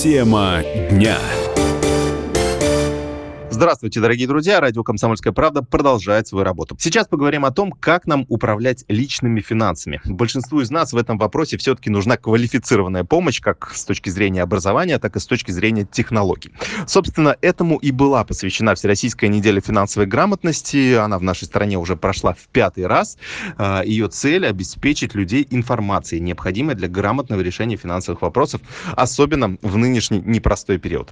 Тема 0.00 0.62
дня. 0.90 1.18
Здравствуйте, 3.52 4.00
дорогие 4.00 4.26
друзья. 4.26 4.60
Радио 4.60 4.82
«Комсомольская 4.82 5.30
правда» 5.30 5.62
продолжает 5.62 6.26
свою 6.26 6.42
работу. 6.42 6.74
Сейчас 6.80 7.06
поговорим 7.06 7.44
о 7.44 7.50
том, 7.50 7.70
как 7.70 8.06
нам 8.06 8.24
управлять 8.30 8.86
личными 8.88 9.42
финансами. 9.42 10.00
Большинству 10.06 10.62
из 10.62 10.70
нас 10.70 10.94
в 10.94 10.96
этом 10.96 11.18
вопросе 11.18 11.58
все-таки 11.58 11.90
нужна 11.90 12.16
квалифицированная 12.16 13.04
помощь, 13.04 13.42
как 13.42 13.72
с 13.74 13.84
точки 13.84 14.08
зрения 14.08 14.40
образования, 14.40 14.98
так 14.98 15.16
и 15.16 15.20
с 15.20 15.26
точки 15.26 15.50
зрения 15.50 15.84
технологий. 15.84 16.50
Собственно, 16.86 17.36
этому 17.42 17.76
и 17.76 17.90
была 17.90 18.24
посвящена 18.24 18.74
Всероссийская 18.74 19.28
неделя 19.28 19.60
финансовой 19.60 20.06
грамотности. 20.06 20.94
Она 20.94 21.18
в 21.18 21.22
нашей 21.22 21.44
стране 21.44 21.76
уже 21.76 21.94
прошла 21.94 22.32
в 22.32 22.48
пятый 22.48 22.86
раз. 22.86 23.18
А, 23.58 23.82
Ее 23.84 24.08
цель– 24.08 24.46
обеспечить 24.48 25.14
людей 25.14 25.46
информацией, 25.50 26.22
необходимой 26.22 26.74
для 26.74 26.88
грамотного 26.88 27.42
решения 27.42 27.76
финансовых 27.76 28.22
вопросов, 28.22 28.62
особенно 28.96 29.58
в 29.60 29.76
нынешний 29.76 30.20
непростой 30.20 30.78
период. 30.78 31.10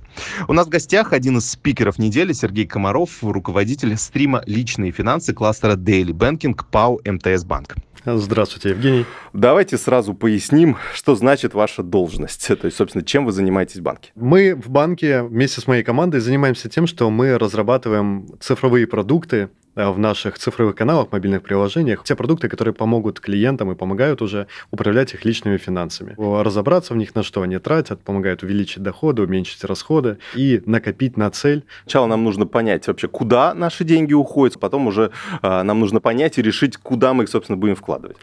У 0.48 0.54
нас 0.54 0.68
в 0.68 0.70
гостях 0.70 1.12
один 1.12 1.36
из 1.36 1.50
спикеров 1.50 1.98
недели 1.98 2.30
Сергей 2.40 2.66
Комаров, 2.66 3.18
руководитель 3.22 3.94
стрима 3.98 4.42
«Личные 4.46 4.92
финансы» 4.92 5.34
кластера 5.34 5.76
Daily 5.76 6.12
Banking 6.12 6.58
ПАО 6.70 6.98
МТС 7.04 7.44
Банк. 7.44 7.76
Здравствуйте, 8.06 8.70
Евгений. 8.70 9.04
Давайте 9.34 9.76
сразу 9.76 10.14
поясним, 10.14 10.78
что 10.94 11.14
значит 11.16 11.52
ваша 11.52 11.82
должность. 11.82 12.46
То 12.60 12.64
есть, 12.64 12.78
собственно, 12.78 13.04
чем 13.04 13.26
вы 13.26 13.32
занимаетесь 13.32 13.80
в 13.80 13.82
банке? 13.82 14.12
Мы 14.14 14.54
в 14.54 14.70
банке 14.70 15.22
вместе 15.22 15.60
с 15.60 15.66
моей 15.66 15.82
командой 15.82 16.20
занимаемся 16.20 16.70
тем, 16.70 16.86
что 16.86 17.10
мы 17.10 17.36
разрабатываем 17.36 18.26
цифровые 18.40 18.86
продукты 18.86 19.50
в 19.74 19.98
наших 19.98 20.38
цифровых 20.38 20.74
каналах, 20.74 21.12
мобильных 21.12 21.42
приложениях, 21.42 22.04
те 22.04 22.14
продукты, 22.14 22.48
которые 22.48 22.74
помогут 22.74 23.20
клиентам 23.20 23.70
и 23.70 23.74
помогают 23.74 24.22
уже 24.22 24.46
управлять 24.70 25.14
их 25.14 25.24
личными 25.24 25.56
финансами. 25.56 26.14
Разобраться 26.18 26.94
в 26.94 26.96
них, 26.96 27.14
на 27.14 27.22
что 27.22 27.42
они 27.42 27.58
тратят, 27.58 28.02
помогают 28.02 28.42
увеличить 28.42 28.82
доходы, 28.82 29.22
уменьшить 29.22 29.64
расходы 29.64 30.18
и 30.34 30.62
накопить 30.66 31.16
на 31.16 31.30
цель. 31.30 31.64
Сначала 31.82 32.06
нам 32.06 32.24
нужно 32.24 32.46
понять 32.46 32.86
вообще, 32.86 33.08
куда 33.08 33.54
наши 33.54 33.84
деньги 33.84 34.12
уходят, 34.12 34.58
потом 34.58 34.86
уже 34.86 35.10
э, 35.42 35.62
нам 35.62 35.80
нужно 35.80 36.00
понять 36.00 36.38
и 36.38 36.42
решить, 36.42 36.76
куда 36.76 37.14
мы 37.14 37.24
их, 37.24 37.28
собственно, 37.28 37.56
будем 37.56 37.76
вкладывать. 37.76 38.16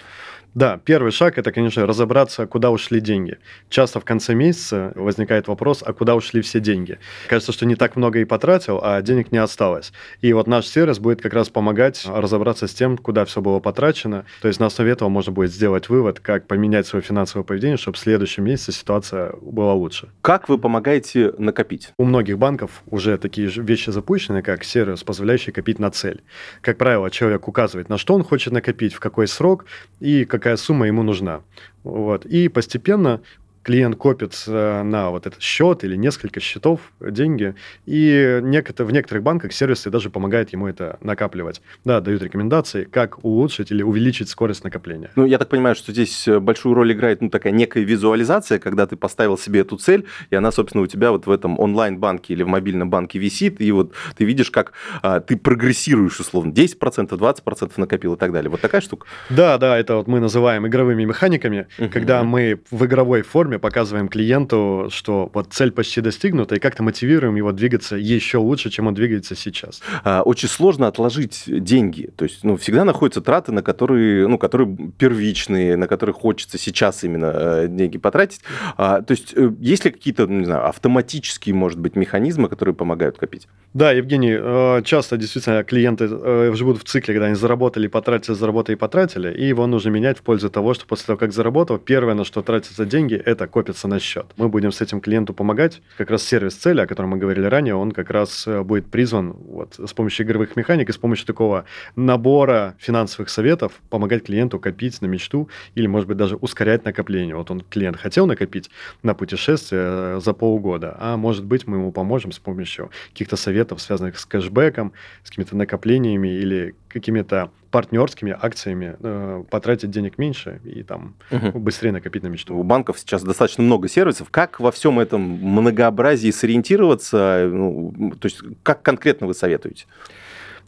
Да, 0.57 0.81
первый 0.83 1.11
шаг– 1.11 1.37
это, 1.37 1.51
конечно, 1.51 1.85
разобраться, 1.85 2.47
куда 2.47 2.71
ушли 2.71 2.99
деньги. 2.99 3.37
Часто 3.69 3.99
в 3.99 4.05
конце 4.05 4.33
месяца 4.33 4.91
возникает 4.95 5.47
вопрос, 5.47 5.83
а 5.85 5.93
куда 5.93 6.15
ушли 6.15 6.41
все 6.41 6.59
деньги? 6.59 6.97
Кажется, 7.27 7.51
что 7.51 7.67
не 7.67 7.75
так 7.75 7.95
много 7.95 8.17
и 8.17 8.25
потратил, 8.25 8.79
а 8.81 8.99
денег 9.03 9.31
не 9.31 9.37
осталось. 9.37 9.93
И 10.21 10.33
вот 10.33 10.47
наш 10.47 10.65
сервис 10.65 10.97
будет 10.97 11.21
как 11.21 11.33
раз 11.33 11.49
помогать 11.49 12.03
разобраться 12.07 12.65
с 12.65 12.73
тем, 12.73 12.97
куда 12.97 13.23
все 13.25 13.39
было 13.39 13.59
потрачено. 13.59 14.25
То 14.41 14.47
есть 14.47 14.59
на 14.59 14.65
основе 14.65 14.93
этого 14.93 15.09
можно 15.09 15.31
будет 15.31 15.51
сделать 15.51 15.89
вывод, 15.89 16.21
как 16.21 16.47
поменять 16.47 16.87
свое 16.87 17.03
финансовое 17.03 17.45
поведение, 17.45 17.77
чтобы 17.77 17.95
в 17.95 17.99
следующем 17.99 18.43
месяце 18.45 18.71
ситуация 18.71 19.33
была 19.39 19.75
лучше. 19.75 20.09
Как 20.23 20.49
вы 20.49 20.57
помогаете 20.57 21.33
накопить? 21.37 21.89
У 21.99 22.03
многих 22.03 22.39
банков 22.39 22.81
уже 22.89 23.19
такие 23.19 23.47
вещи 23.47 23.91
запущены, 23.91 24.41
как 24.41 24.63
сервис, 24.63 25.03
позволяющий 25.03 25.51
копить 25.51 25.77
на 25.77 25.91
цель. 25.91 26.23
Как 26.61 26.79
правило, 26.79 27.11
человек 27.11 27.47
указывает, 27.47 27.89
на 27.89 27.99
что 27.99 28.15
он 28.15 28.23
хочет 28.23 28.53
накопить, 28.53 28.95
в 28.95 28.99
какой 28.99 29.27
срок 29.27 29.65
и 29.99 30.25
какая 30.25 30.46
какая 30.47 30.57
сумма 30.57 30.87
ему 30.87 31.03
нужна. 31.03 31.41
Вот. 31.83 32.25
И 32.25 32.47
постепенно 32.47 33.21
клиент 33.67 33.97
копит 33.97 34.45
на 34.47 35.09
вот 35.09 35.27
этот 35.27 35.41
счет 35.41 35.83
или 35.83 35.97
несколько 35.97 36.39
счетов 36.39 36.79
деньги, 37.01 37.53
и 37.85 38.39
некотор, 38.41 38.85
в 38.85 38.93
некоторых 38.93 39.23
банках 39.23 39.51
сервисы 39.51 39.89
даже 39.89 40.09
помогают 40.09 40.53
ему 40.53 40.67
это 40.67 40.97
накапливать. 41.01 41.61
Да, 41.83 41.99
дают 41.99 42.23
рекомендации, 42.23 42.85
как 42.85 43.25
улучшить 43.25 43.69
или 43.71 43.83
увеличить 43.83 44.29
скорость 44.29 44.63
накопления. 44.63 45.11
Ну, 45.17 45.25
я 45.25 45.37
так 45.37 45.49
понимаю, 45.49 45.75
что 45.75 45.91
здесь 45.91 46.29
э, 46.29 46.39
большую 46.39 46.75
роль 46.75 46.93
играет 46.93 47.21
ну, 47.21 47.29
такая 47.29 47.51
некая 47.51 47.83
визуализация, 47.83 48.57
когда 48.57 48.87
ты 48.87 48.95
поставил 48.95 49.37
себе 49.37 49.59
эту 49.59 49.75
цель, 49.75 50.05
и 50.29 50.35
она, 50.35 50.53
собственно, 50.53 50.81
у 50.81 50.87
тебя 50.87 51.11
вот 51.11 51.25
в 51.25 51.29
этом 51.31 51.59
онлайн-банке 51.59 52.33
или 52.33 52.43
в 52.43 52.47
мобильном 52.47 52.89
банке 52.89 53.19
висит, 53.19 53.59
и 53.59 53.69
вот 53.73 53.93
ты 54.15 54.23
видишь, 54.23 54.49
как 54.49 54.71
а, 55.01 55.19
ты 55.19 55.35
прогрессируешь, 55.35 56.17
условно, 56.21 56.53
10%, 56.53 57.09
20% 57.09 57.71
накопил 57.75 58.13
и 58.13 58.17
так 58.17 58.31
далее. 58.31 58.49
Вот 58.49 58.61
такая 58.61 58.79
штука? 58.79 59.07
Да, 59.29 59.57
да, 59.57 59.77
это 59.77 59.97
вот 59.97 60.07
мы 60.07 60.21
называем 60.21 60.65
игровыми 60.65 61.03
механиками, 61.03 61.67
uh-huh. 61.77 61.89
когда 61.89 62.23
мы 62.23 62.61
в 62.71 62.85
игровой 62.85 63.23
форме 63.23 63.56
показываем 63.59 64.07
клиенту, 64.07 64.89
что 64.91 65.29
вот 65.33 65.53
цель 65.53 65.71
почти 65.71 66.01
достигнута, 66.01 66.55
и 66.55 66.59
как-то 66.59 66.83
мотивируем 66.83 67.35
его 67.35 67.51
двигаться 67.51 67.95
еще 67.95 68.37
лучше, 68.37 68.69
чем 68.69 68.87
он 68.87 68.93
двигается 68.93 69.35
сейчас. 69.35 69.81
А, 70.03 70.21
очень 70.21 70.49
сложно 70.49 70.87
отложить 70.87 71.43
деньги. 71.47 72.09
То 72.15 72.25
есть, 72.25 72.43
ну, 72.43 72.57
всегда 72.57 72.85
находятся 72.85 73.21
траты, 73.21 73.51
на 73.51 73.61
которые, 73.61 74.27
ну, 74.27 74.37
которые 74.37 74.75
первичные, 74.97 75.77
на 75.77 75.87
которые 75.87 76.13
хочется 76.13 76.57
сейчас 76.57 77.03
именно 77.03 77.31
э, 77.33 77.67
деньги 77.69 77.97
потратить. 77.97 78.41
А, 78.77 79.01
то 79.01 79.11
есть, 79.11 79.33
э, 79.35 79.51
есть 79.59 79.85
ли 79.85 79.91
какие-то, 79.91 80.27
ну, 80.27 80.39
не 80.39 80.45
знаю, 80.45 80.67
автоматические, 80.67 81.55
может 81.55 81.79
быть, 81.79 81.95
механизмы, 81.95 82.49
которые 82.49 82.75
помогают 82.75 83.17
копить? 83.17 83.47
Да, 83.73 83.91
Евгений, 83.91 84.37
э, 84.39 84.81
часто 84.83 85.17
действительно 85.17 85.63
клиенты 85.63 86.07
живут 86.55 86.79
в 86.79 86.83
цикле, 86.83 87.13
когда 87.13 87.27
они 87.27 87.35
заработали, 87.35 87.87
потратили, 87.87 88.35
заработали, 88.35 88.75
потратили, 88.75 89.33
и 89.33 89.47
его 89.47 89.67
нужно 89.67 89.89
менять 89.89 90.19
в 90.19 90.21
пользу 90.21 90.49
того, 90.49 90.73
что 90.73 90.85
после 90.85 91.07
того, 91.07 91.17
как 91.17 91.33
заработал, 91.33 91.77
первое, 91.77 92.13
на 92.13 92.25
что 92.25 92.41
тратятся 92.41 92.85
деньги, 92.85 93.15
это 93.15 93.46
копится 93.47 93.87
на 93.87 93.99
счет. 93.99 94.25
Мы 94.37 94.49
будем 94.49 94.71
с 94.71 94.81
этим 94.81 95.01
клиенту 95.01 95.33
помогать. 95.33 95.81
Как 95.97 96.09
раз 96.09 96.23
сервис 96.23 96.55
цели, 96.55 96.81
о 96.81 96.87
котором 96.87 97.11
мы 97.11 97.17
говорили 97.17 97.45
ранее, 97.45 97.75
он 97.75 97.91
как 97.91 98.09
раз 98.09 98.47
э, 98.47 98.61
будет 98.61 98.89
призван 98.91 99.31
вот, 99.31 99.79
с 99.79 99.93
помощью 99.93 100.25
игровых 100.25 100.55
механик 100.55 100.89
и 100.89 100.91
с 100.91 100.97
помощью 100.97 101.25
такого 101.25 101.65
набора 101.95 102.75
финансовых 102.79 103.29
советов 103.29 103.73
помогать 103.89 104.25
клиенту 104.25 104.59
копить 104.59 105.01
на 105.01 105.07
мечту 105.07 105.49
или, 105.75 105.87
может 105.87 106.07
быть, 106.07 106.17
даже 106.17 106.35
ускорять 106.35 106.85
накопление. 106.85 107.35
Вот 107.35 107.51
он, 107.51 107.61
клиент, 107.61 107.97
хотел 107.97 108.27
накопить 108.27 108.69
на 109.03 109.13
путешествие 109.13 109.81
э, 109.83 110.19
за 110.23 110.33
полгода, 110.33 110.95
а 110.99 111.17
может 111.17 111.45
быть, 111.45 111.67
мы 111.67 111.77
ему 111.77 111.91
поможем 111.91 112.31
с 112.31 112.39
помощью 112.39 112.91
каких-то 113.11 113.35
советов, 113.35 113.81
связанных 113.81 114.19
с 114.19 114.25
кэшбэком, 114.25 114.93
с 115.23 115.29
какими-то 115.29 115.55
накоплениями 115.55 116.29
или 116.29 116.75
какими-то 116.87 117.51
партнерскими 117.71 118.35
акциями 118.39 118.95
э, 118.99 119.43
потратить 119.49 119.91
денег 119.91 120.17
меньше 120.17 120.61
и 120.63 120.83
там 120.83 121.15
угу. 121.31 121.59
быстрее 121.59 121.91
накопить 121.91 122.23
на 122.23 122.27
мечту. 122.27 122.57
У 122.57 122.63
банков 122.63 122.99
сейчас 122.99 123.23
достаточно 123.23 123.63
много 123.63 123.87
сервисов. 123.87 124.29
Как 124.29 124.59
во 124.59 124.71
всем 124.71 124.99
этом 124.99 125.21
многообразии 125.21 126.31
сориентироваться? 126.31 127.49
Ну, 127.51 128.13
то 128.19 128.25
есть 128.25 128.41
как 128.63 128.81
конкретно 128.81 129.27
вы 129.27 129.33
советуете? 129.33 129.85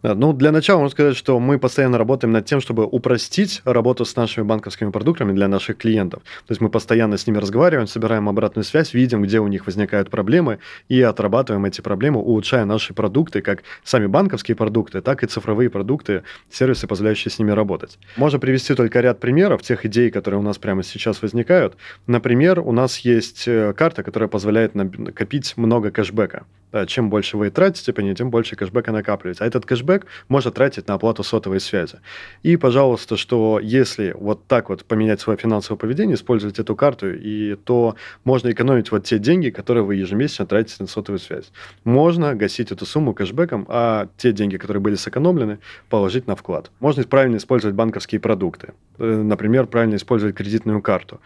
Ну, 0.01 0.31
для 0.31 0.51
начала 0.53 0.79
можно 0.79 0.91
сказать, 0.91 1.17
что 1.17 1.37
мы 1.41 1.59
постоянно 1.59 1.97
работаем 1.97 2.31
над 2.31 2.45
тем, 2.45 2.61
чтобы 2.61 2.85
упростить 2.85 3.61
работу 3.65 4.05
с 4.05 4.15
нашими 4.15 4.45
банковскими 4.45 4.91
продуктами 4.91 5.33
для 5.33 5.49
наших 5.49 5.77
клиентов. 5.77 6.23
То 6.47 6.51
есть 6.51 6.61
мы 6.61 6.69
постоянно 6.69 7.17
с 7.17 7.27
ними 7.27 7.37
разговариваем, 7.37 7.85
собираем 7.85 8.29
обратную 8.29 8.63
связь, 8.63 8.93
видим, 8.93 9.23
где 9.23 9.39
у 9.39 9.47
них 9.47 9.65
возникают 9.65 10.09
проблемы, 10.09 10.59
и 10.87 11.01
отрабатываем 11.01 11.65
эти 11.65 11.81
проблемы, 11.81 12.21
улучшая 12.21 12.63
наши 12.63 12.93
продукты, 12.93 13.41
как 13.41 13.63
сами 13.83 14.05
банковские 14.05 14.55
продукты, 14.55 15.01
так 15.01 15.21
и 15.23 15.27
цифровые 15.27 15.69
продукты, 15.69 16.23
сервисы, 16.49 16.87
позволяющие 16.87 17.29
с 17.29 17.37
ними 17.37 17.51
работать. 17.51 17.99
Можно 18.16 18.39
привести 18.39 18.75
только 18.75 19.01
ряд 19.01 19.19
примеров 19.19 19.63
тех 19.63 19.85
идей, 19.85 20.11
которые 20.11 20.39
у 20.39 20.43
нас 20.43 20.57
прямо 20.57 20.81
сейчас 20.81 21.21
возникают. 21.21 21.75
Например, 22.07 22.61
у 22.61 22.71
нас 22.71 22.99
есть 22.99 23.49
э, 23.49 23.73
карта, 23.73 24.03
которая 24.03 24.29
позволяет 24.29 24.75
накопить 24.75 25.57
много 25.57 25.91
кэшбэка. 25.91 26.45
Да, 26.71 26.85
чем 26.85 27.09
больше 27.09 27.35
вы 27.35 27.49
тратите 27.49 27.93
по 27.93 28.01
ней, 28.01 28.13
тем 28.13 28.29
больше 28.29 28.55
кэшбэка 28.55 28.91
накапливается. 28.91 29.43
А 29.43 29.47
этот 29.47 29.66
кэшбэк 29.66 29.88
можно 30.27 30.51
тратить 30.51 30.88
на 30.88 30.95
оплату 30.95 31.23
сотовой 31.23 31.59
связи. 31.59 32.00
И, 32.44 32.57
пожалуйста, 32.57 33.17
что 33.17 33.59
если 33.61 34.16
вот 34.17 34.47
так 34.47 34.69
вот 34.69 34.85
поменять 34.85 35.22
свое 35.22 35.38
финансовое 35.38 35.77
поведение, 35.77 36.16
использовать 36.16 36.59
эту 36.59 36.75
карту, 36.75 37.13
и 37.13 37.55
то 37.55 37.95
можно 38.23 38.51
экономить 38.51 38.91
вот 38.91 39.03
те 39.05 39.19
деньги, 39.19 39.49
которые 39.49 39.83
вы 39.83 39.95
ежемесячно 39.95 40.45
тратите 40.45 40.78
на 40.79 40.88
сотовую 40.88 41.19
связь. 41.19 41.51
Можно 41.83 42.35
гасить 42.35 42.72
эту 42.72 42.85
сумму 42.85 43.13
кэшбэком, 43.13 43.66
а 43.67 44.07
те 44.17 44.31
деньги, 44.31 44.57
которые 44.57 44.81
были 44.81 44.95
сэкономлены, 44.95 45.59
положить 45.89 46.28
на 46.28 46.35
вклад. 46.35 46.72
Можно 46.79 47.03
правильно 47.03 47.38
использовать 47.38 47.75
банковские 47.75 48.22
продукты. 48.22 48.73
Э, 48.97 49.05
например, 49.05 49.67
правильно 49.67 49.95
использовать 49.95 50.35
кредитную 50.35 50.81
карту. 50.81 51.19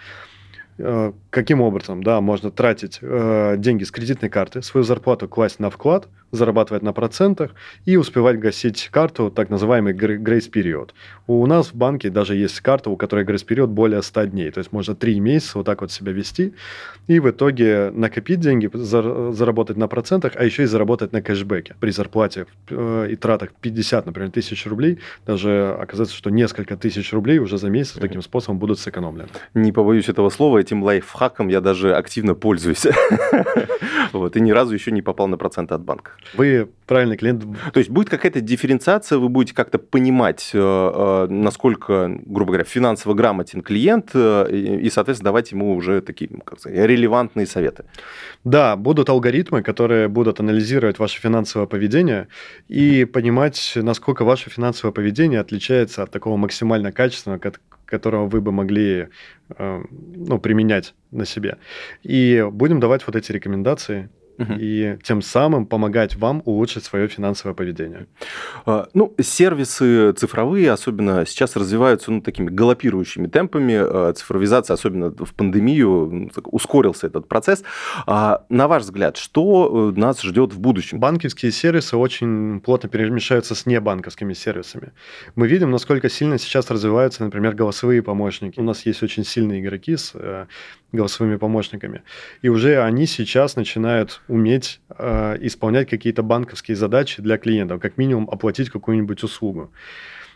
Э, 0.77 1.11
каким 1.29 1.61
образом, 1.61 2.03
да, 2.03 2.21
можно 2.21 2.51
тратить 2.51 2.99
э, 3.01 3.55
деньги 3.57 3.83
с 3.83 3.91
кредитной 3.91 4.29
карты, 4.29 4.61
свою 4.61 4.83
зарплату 4.83 5.27
класть 5.27 5.59
на 5.59 5.69
вклад, 5.69 6.07
зарабатывать 6.33 6.83
на 6.83 6.91
процентах 6.93 7.51
и 7.85 7.95
успевать 7.95 8.39
гасить 8.39 8.89
карту, 8.91 9.31
так 9.31 9.49
называемый 9.49 9.93
грейс-период. 9.93 10.93
У 11.27 11.45
нас 11.45 11.67
в 11.67 11.75
банке 11.75 12.09
даже 12.09 12.35
есть 12.35 12.59
карта, 12.59 12.89
у 12.89 12.97
которой 12.97 13.23
грейс-период 13.23 13.69
более 13.69 14.01
100 14.01 14.25
дней, 14.25 14.51
то 14.51 14.57
есть 14.57 14.71
можно 14.71 14.95
3 14.95 15.19
месяца 15.19 15.59
вот 15.59 15.65
так 15.65 15.81
вот 15.81 15.91
себя 15.91 16.11
вести 16.11 16.53
и 17.07 17.19
в 17.19 17.29
итоге 17.29 17.91
накопить 17.93 18.39
деньги, 18.39 18.69
заработать 18.73 19.77
на 19.77 19.87
процентах, 19.87 20.33
а 20.35 20.43
еще 20.43 20.63
и 20.63 20.65
заработать 20.65 21.11
на 21.11 21.21
кэшбэке. 21.21 21.75
При 21.79 21.91
зарплате 21.91 22.47
э, 22.69 23.07
и 23.11 23.15
тратах 23.15 23.51
50, 23.61 24.05
например, 24.05 24.31
тысяч 24.31 24.65
рублей, 24.65 24.99
даже 25.25 25.77
оказывается, 25.79 26.15
что 26.15 26.29
несколько 26.29 26.77
тысяч 26.77 27.13
рублей 27.13 27.39
уже 27.39 27.57
за 27.57 27.69
месяц 27.69 27.93
таким 27.93 28.21
способом 28.21 28.57
будут 28.57 28.79
сэкономлены. 28.79 29.27
Не 29.53 29.71
побоюсь 29.71 30.09
этого 30.09 30.29
слова, 30.29 30.57
этим 30.57 30.83
лайфхаком 30.83 31.49
я 31.49 31.61
даже 31.61 31.95
активно 31.95 32.35
пользуюсь. 32.35 32.87
Вот, 34.11 34.35
и 34.35 34.41
ни 34.41 34.51
разу 34.51 34.75
еще 34.75 34.91
не 34.91 35.01
попал 35.01 35.27
на 35.27 35.37
проценты 35.37 35.73
от 35.73 35.81
банка. 35.81 36.11
Вы 36.33 36.69
правильный 36.85 37.17
клиент. 37.17 37.43
То 37.73 37.79
есть 37.79 37.89
будет 37.89 38.09
какая-то 38.09 38.41
дифференциация, 38.41 39.17
вы 39.17 39.29
будете 39.29 39.55
как-то 39.55 39.79
понимать, 39.79 40.51
э, 40.53 40.57
э, 40.59 41.27
насколько, 41.29 42.19
грубо 42.25 42.51
говоря, 42.51 42.63
финансово 42.63 43.13
грамотен 43.13 43.61
клиент, 43.61 44.11
э, 44.13 44.47
и, 44.51 44.89
соответственно, 44.89 45.29
давать 45.29 45.51
ему 45.51 45.75
уже 45.75 46.01
такие 46.01 46.29
ну, 46.31 46.41
как 46.41 46.59
сказать, 46.59 46.77
релевантные 46.87 47.45
советы. 47.45 47.85
Да, 48.43 48.75
будут 48.75 49.09
алгоритмы, 49.09 49.63
которые 49.63 50.07
будут 50.07 50.39
анализировать 50.39 50.99
ваше 50.99 51.19
финансовое 51.21 51.67
поведение 51.67 52.27
и 52.67 53.05
понимать, 53.05 53.73
насколько 53.75 54.25
ваше 54.25 54.49
финансовое 54.49 54.93
поведение 54.93 55.39
отличается 55.39 56.03
от 56.03 56.11
такого 56.11 56.37
максимально 56.37 56.91
качественного, 56.91 57.39
которого 57.85 58.27
вы 58.27 58.41
бы 58.41 58.51
могли 58.51 59.07
ну, 59.59 60.39
применять 60.39 60.95
на 61.11 61.25
себе. 61.25 61.57
И 62.01 62.45
будем 62.51 62.79
давать 62.79 63.05
вот 63.05 63.15
эти 63.15 63.31
рекомендации 63.31 64.09
угу. 64.37 64.53
и 64.59 64.97
тем 65.03 65.21
самым 65.21 65.65
помогать 65.65 66.15
вам 66.15 66.41
улучшить 66.45 66.83
свое 66.83 67.07
финансовое 67.07 67.53
поведение. 67.53 68.07
А, 68.65 68.87
ну, 68.93 69.13
сервисы 69.21 70.11
цифровые, 70.13 70.71
особенно 70.71 71.25
сейчас 71.25 71.55
развиваются 71.55 72.11
ну, 72.11 72.21
такими 72.21 72.49
галопирующими 72.49 73.27
темпами. 73.27 73.75
А, 73.75 74.13
цифровизация, 74.13 74.75
особенно 74.75 75.09
в 75.09 75.33
пандемию, 75.33 76.09
ну, 76.11 76.29
ускорился 76.45 77.07
этот 77.07 77.27
процесс. 77.27 77.63
А, 78.05 78.45
на 78.49 78.67
ваш 78.67 78.83
взгляд, 78.83 79.17
что 79.17 79.91
э, 79.95 79.99
нас 79.99 80.21
ждет 80.21 80.53
в 80.53 80.59
будущем? 80.59 80.99
Банковские 80.99 81.51
сервисы 81.51 81.97
очень 81.97 82.59
плотно 82.61 82.89
перемешаются 82.89 83.55
с 83.55 83.65
небанковскими 83.65 84.33
сервисами. 84.33 84.91
Мы 85.35 85.47
видим, 85.47 85.71
насколько 85.71 86.09
сильно 86.09 86.37
сейчас 86.37 86.69
развиваются, 86.69 87.23
например, 87.23 87.55
голосовые 87.55 88.01
помощники. 88.01 88.59
У 88.59 88.63
нас 88.63 88.85
есть 88.85 89.03
очень 89.03 89.23
сильные 89.23 89.61
игроки 89.61 89.95
с 89.95 90.11
э, 90.15 90.45
голосовыми 90.93 91.35
помощниками. 91.35 92.03
И 92.41 92.49
уже 92.49 92.81
они 92.81 93.05
сейчас 93.07 93.55
начинают 93.57 94.21
уметь 94.27 94.79
э, 94.97 95.37
исполнять 95.41 95.89
какие-то 95.89 96.23
банковские 96.23 96.77
задачи 96.77 97.21
для 97.21 97.37
клиентов, 97.37 97.81
как 97.81 97.97
минимум 97.97 98.29
оплатить 98.31 98.69
какую-нибудь 98.69 99.23
услугу. 99.23 99.71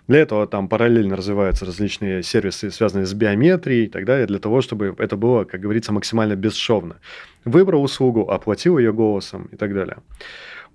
Для 0.07 0.19
этого 0.19 0.47
там 0.47 0.69
параллельно 0.69 1.17
развиваются 1.17 1.65
различные 1.65 2.23
сервисы, 2.23 2.71
связанные 2.71 3.05
с 3.05 3.13
биометрией 3.13 3.85
и 3.85 3.89
так 3.89 4.05
далее, 4.05 4.25
для 4.25 4.39
того, 4.39 4.61
чтобы 4.61 4.95
это 4.97 5.17
было, 5.17 5.43
как 5.43 5.59
говорится, 5.59 5.91
максимально 5.91 6.35
бесшовно. 6.35 6.95
Выбрал 7.43 7.83
услугу, 7.83 8.29
оплатил 8.29 8.77
ее 8.77 8.93
голосом 8.93 9.49
и 9.51 9.57
так 9.57 9.73
далее. 9.73 9.97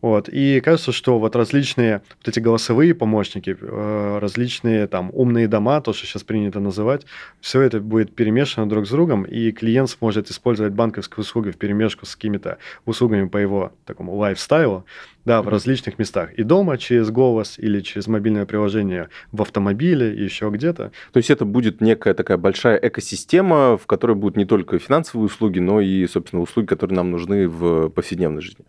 Вот. 0.03 0.29
И 0.29 0.61
кажется, 0.61 0.91
что 0.91 1.19
вот 1.21 1.37
различные 1.37 2.03
вот 2.19 2.29
эти 2.29 2.41
голосовые 2.41 2.93
помощники, 2.93 3.57
э, 3.59 4.19
различные 4.21 4.89
там 4.89 5.11
умные 5.13 5.47
дома, 5.47 5.81
то, 5.81 5.93
что 5.93 6.07
сейчас 6.07 6.25
принято 6.25 6.59
называть, 6.59 7.07
все 7.41 7.63
это 7.63 7.81
будет 7.81 8.15
перемешано 8.15 8.69
друг 8.69 8.87
с 8.87 8.91
другом, 8.91 9.23
и 9.23 9.53
клиент 9.53 9.89
сможет 9.91 10.29
использовать 10.29 10.73
банковские 10.73 11.21
услуги 11.21 11.51
в 11.51 11.57
перемешку 11.57 12.05
с 12.05 12.17
какими-то 12.17 12.59
услугами 12.85 13.29
по 13.29 13.39
его 13.39 13.73
такому 13.87 14.17
лайфстайлу, 14.17 14.85
да, 15.25 15.43
в 15.43 15.49
различных 15.49 15.99
местах. 15.99 16.33
И 16.35 16.43
дома 16.43 16.79
через 16.79 17.11
голос 17.11 17.59
или 17.59 17.81
через 17.81 18.07
мобильное 18.07 18.47
приложение 18.47 19.09
в 19.31 19.43
автомобиле 19.43 20.15
и 20.15 20.23
еще 20.23 20.51
где-то. 20.51 20.93
То 21.13 21.17
есть 21.17 21.31
это 21.31 21.45
будет 21.45 21.81
некая 21.81 22.15
такая 22.15 22.37
большая 22.37 22.77
экосистема, 22.77 23.77
в 23.77 23.87
которой 23.87 24.17
будут 24.17 24.37
не 24.37 24.45
только 24.45 24.79
финансовые 24.79 25.27
услуги, 25.27 25.59
но 25.59 25.81
и, 25.81 26.07
собственно, 26.07 26.43
услуги, 26.43 26.67
которые 26.67 26.97
нам 26.97 27.11
нужны 27.11 27.49
в 27.49 27.89
повседневной 27.91 28.43
жизни. 28.43 28.65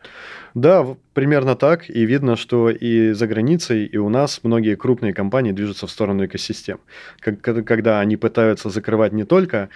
Да, 0.53 0.85
примерно 1.13 1.55
так. 1.55 1.89
И 1.89 2.05
видно, 2.05 2.35
что 2.35 2.69
и 2.69 3.11
за 3.13 3.27
границей, 3.27 3.85
и 3.85 3.97
у 3.97 4.09
нас 4.09 4.41
многие 4.43 4.75
крупные 4.75 5.13
компании 5.13 5.51
движутся 5.51 5.87
в 5.87 5.91
сторону 5.91 6.25
экосистем. 6.25 6.79
Когда 7.19 7.99
они 7.99 8.17
пытаются 8.17 8.69
закрывать 8.69 9.13
не 9.13 9.23
только 9.23 9.69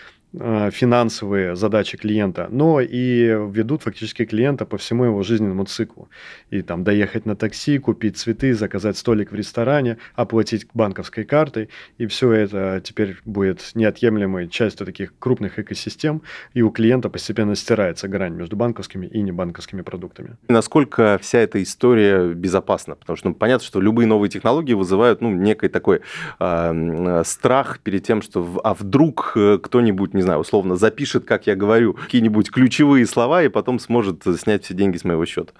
финансовые 0.71 1.55
задачи 1.55 1.97
клиента, 1.97 2.47
но 2.49 2.79
и 2.81 3.37
ведут 3.51 3.83
фактически 3.83 4.25
клиента 4.25 4.65
по 4.65 4.77
всему 4.77 5.05
его 5.05 5.23
жизненному 5.23 5.65
циклу. 5.65 6.09
И 6.49 6.61
там 6.61 6.83
доехать 6.83 7.25
на 7.25 7.35
такси, 7.35 7.77
купить 7.79 8.17
цветы, 8.17 8.53
заказать 8.53 8.97
столик 8.97 9.31
в 9.31 9.35
ресторане, 9.35 9.97
оплатить 10.15 10.67
банковской 10.73 11.23
картой. 11.23 11.69
И 11.97 12.07
все 12.07 12.31
это 12.31 12.81
теперь 12.83 13.17
будет 13.25 13.71
неотъемлемой 13.75 14.47
частью 14.47 14.85
таких 14.85 15.13
крупных 15.19 15.59
экосистем, 15.59 16.21
и 16.53 16.61
у 16.61 16.69
клиента 16.69 17.09
постепенно 17.09 17.55
стирается 17.55 18.07
грань 18.07 18.33
между 18.33 18.55
банковскими 18.55 19.07
и 19.07 19.21
небанковскими 19.21 19.81
продуктами. 19.81 20.37
насколько 20.47 21.17
вся 21.21 21.39
эта 21.39 21.61
история 21.61 22.33
безопасна? 22.33 22.95
Потому 22.95 23.17
что 23.17 23.29
ну, 23.29 23.35
понятно, 23.35 23.65
что 23.65 23.81
любые 23.81 24.07
новые 24.07 24.29
технологии 24.29 24.73
вызывают 24.73 25.21
ну, 25.21 25.31
некий 25.31 25.69
такой 25.69 26.01
э, 26.39 27.23
страх 27.25 27.79
перед 27.79 28.03
тем, 28.03 28.21
что 28.21 28.59
а 28.63 28.73
вдруг 28.73 29.33
э, 29.35 29.59
кто-нибудь 29.61 30.13
не 30.13 30.21
знаю, 30.27 30.41
условно 30.41 30.75
запишет, 30.75 31.23
как 31.23 31.47
я 31.47 31.55
говорю, 31.55 31.93
какие-нибудь 31.93 32.51
ключевые 32.51 33.05
слова 33.05 33.43
и 33.43 33.47
потом 33.47 33.79
сможет 33.79 34.23
снять 34.37 34.65
все 34.65 34.73
деньги 34.73 34.97
с 34.97 35.05
моего 35.05 35.25
счета. 35.25 35.53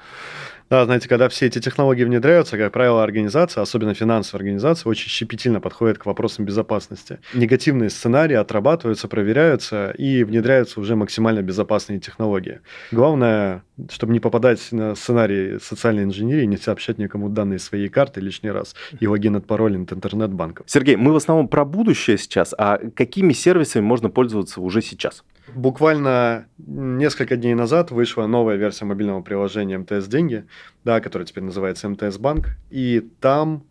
Да, 0.69 0.83
знаете, 0.83 1.07
когда 1.07 1.29
все 1.29 1.45
эти 1.45 1.59
технологии 1.59 2.03
внедряются, 2.03 2.57
как 2.57 2.73
правило, 2.73 3.01
организация, 3.01 3.61
особенно 3.61 3.93
финансовая 3.93 4.39
организация, 4.39 4.89
очень 4.89 5.09
щепетильно 5.09 5.61
подходит 5.61 5.97
к 5.97 6.05
вопросам 6.05 6.43
безопасности. 6.43 7.19
Негативные 7.33 7.89
сценарии 7.89 8.35
отрабатываются, 8.35 9.07
проверяются 9.07 9.91
и 9.91 10.25
внедряются 10.25 10.81
уже 10.81 10.95
максимально 10.97 11.41
безопасные 11.41 11.99
технологии. 11.99 12.59
Главное, 12.91 13.63
чтобы 13.89 14.11
не 14.11 14.19
попадать 14.19 14.59
на 14.71 14.95
сценарий 14.95 15.57
социальной 15.59 16.03
инженерии, 16.03 16.45
не 16.45 16.57
сообщать 16.57 16.97
никому 16.97 17.29
данные 17.29 17.59
своей 17.59 17.87
карты 17.87 18.19
лишний 18.19 18.51
раз 18.51 18.75
и 18.99 19.07
логин 19.07 19.37
от 19.37 19.47
пароль 19.47 19.81
от 19.81 19.93
интернет-банков. 19.93 20.65
Сергей, 20.69 20.97
мы 20.97 21.13
в 21.13 21.15
основном 21.15 21.47
про 21.47 21.63
будущее 21.63 22.17
сейчас, 22.17 22.53
а 22.57 22.79
какими 22.93 23.31
сервисами 23.31 23.83
можно 23.83 24.09
пользоваться 24.09 24.59
уже 24.59 24.81
сейчас? 24.81 25.23
Буквально 25.55 26.47
несколько 26.57 27.37
дней 27.37 27.53
назад 27.53 27.91
вышла 27.91 28.27
новая 28.27 28.57
версия 28.57 28.85
мобильного 28.85 29.21
приложения 29.21 29.77
МТС 29.77 30.07
Деньги, 30.07 30.45
да, 30.83 30.99
которая 30.99 31.25
теперь 31.25 31.43
называется 31.43 31.87
МТС 31.89 32.17
Банк, 32.17 32.49
и 32.69 33.09
там 33.21 33.63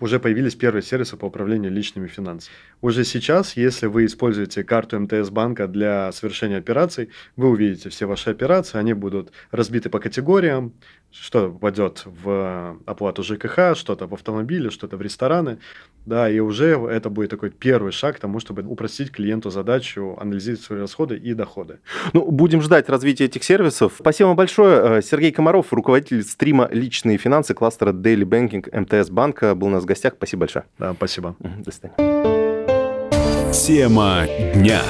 уже 0.00 0.20
появились 0.20 0.54
первые 0.54 0.82
сервисы 0.82 1.16
по 1.16 1.26
управлению 1.26 1.72
личными 1.72 2.06
финансами. 2.06 2.54
Уже 2.80 3.04
сейчас, 3.04 3.56
если 3.56 3.86
вы 3.86 4.06
используете 4.06 4.62
карту 4.62 5.00
МТС 5.00 5.30
банка 5.30 5.66
для 5.66 6.12
совершения 6.12 6.58
операций, 6.58 7.10
вы 7.36 7.48
увидите 7.48 7.88
все 7.88 8.06
ваши 8.06 8.30
операции, 8.30 8.78
они 8.78 8.92
будут 8.92 9.32
разбиты 9.50 9.90
по 9.90 9.98
категориям, 9.98 10.72
что 11.10 11.50
попадет 11.50 12.04
в 12.04 12.78
оплату 12.86 13.22
ЖКХ, 13.22 13.74
что-то 13.74 14.06
в 14.06 14.14
автомобиле, 14.14 14.70
что-то 14.70 14.96
в 14.96 15.02
рестораны, 15.02 15.58
да, 16.06 16.30
и 16.30 16.38
уже 16.38 16.78
это 16.90 17.10
будет 17.10 17.30
такой 17.30 17.50
первый 17.50 17.92
шаг 17.92 18.16
к 18.16 18.20
тому, 18.20 18.40
чтобы 18.40 18.62
упростить 18.62 19.10
клиенту 19.10 19.50
задачу 19.50 20.16
анализировать 20.20 20.62
свои 20.62 20.80
расходы 20.80 21.16
и 21.16 21.34
доходы. 21.34 21.80
Ну, 22.12 22.30
будем 22.30 22.62
ждать 22.62 22.88
развития 22.88 23.24
этих 23.24 23.44
сервисов. 23.44 23.94
Спасибо 23.98 24.28
вам 24.28 24.36
большое. 24.36 24.98
Э, 24.98 25.02
Сергей 25.02 25.32
Комаров, 25.32 25.72
руководитель 25.72 26.22
стрима 26.22 26.68
«Личные 26.70 27.18
финансы» 27.18 27.54
кластера 27.54 27.92
Daily 27.92 28.24
Banking 28.24 28.80
МТС 28.80 29.10
банка, 29.10 29.54
был 29.54 29.66
у 29.66 29.70
нас 29.70 29.82
в 29.82 29.86
гостях. 29.86 30.14
Спасибо 30.16 30.40
большое. 30.40 30.64
Да, 30.78 30.94
спасибо. 30.94 31.36
До 31.40 31.70
свидания. 31.70 32.37
Тема 33.52 34.26
дня. 34.54 34.82